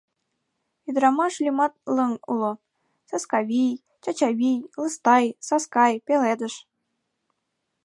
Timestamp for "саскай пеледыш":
5.47-6.55